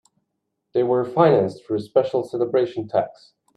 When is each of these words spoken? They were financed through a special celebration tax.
They 0.73 0.81
were 0.81 1.05
financed 1.05 1.63
through 1.63 1.77
a 1.77 1.81
special 1.81 2.23
celebration 2.23 2.87
tax. 2.87 3.33